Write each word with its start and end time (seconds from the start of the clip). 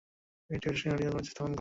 তিনি 0.45 0.55
একটি 0.57 0.67
বেসরকারী 0.71 0.91
মেডিক্যাল 0.93 1.11
কলেজ 1.13 1.27
স্থাপন 1.31 1.43
করেন। 1.45 1.49